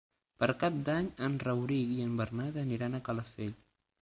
Per 0.43 0.47
Cap 0.63 0.79
d'Any 0.87 1.09
en 1.27 1.37
Rauric 1.43 1.93
i 1.97 2.01
en 2.09 2.17
Bernat 2.23 2.59
aniran 2.65 2.97
a 2.97 3.05
Calafell. 3.11 3.55